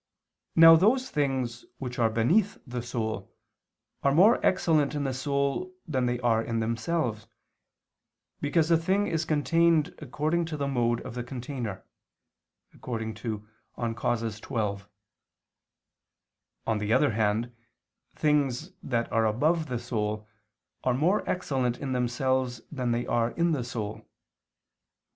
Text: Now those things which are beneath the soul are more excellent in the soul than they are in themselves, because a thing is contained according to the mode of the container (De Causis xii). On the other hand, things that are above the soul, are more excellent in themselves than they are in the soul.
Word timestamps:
Now 0.55 0.75
those 0.75 1.11
things 1.11 1.63
which 1.77 1.99
are 1.99 2.09
beneath 2.09 2.57
the 2.65 2.81
soul 2.81 3.31
are 4.01 4.11
more 4.15 4.43
excellent 4.43 4.95
in 4.95 5.03
the 5.03 5.13
soul 5.13 5.75
than 5.87 6.07
they 6.07 6.19
are 6.21 6.41
in 6.41 6.59
themselves, 6.59 7.27
because 8.39 8.71
a 8.71 8.77
thing 8.77 9.05
is 9.05 9.25
contained 9.25 9.93
according 9.99 10.45
to 10.45 10.57
the 10.57 10.67
mode 10.67 11.01
of 11.01 11.13
the 11.13 11.23
container 11.23 11.85
(De 12.71 12.79
Causis 12.79 14.37
xii). 14.37 14.85
On 16.65 16.77
the 16.79 16.91
other 16.93 17.11
hand, 17.11 17.53
things 18.15 18.71
that 18.81 19.11
are 19.11 19.27
above 19.27 19.67
the 19.67 19.77
soul, 19.77 20.27
are 20.83 20.95
more 20.95 21.23
excellent 21.29 21.77
in 21.77 21.91
themselves 21.91 22.59
than 22.71 22.91
they 22.91 23.05
are 23.05 23.29
in 23.33 23.51
the 23.51 23.63
soul. 23.63 24.09